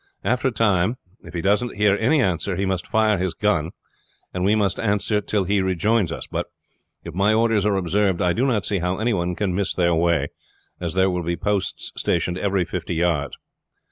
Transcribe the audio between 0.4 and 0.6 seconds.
a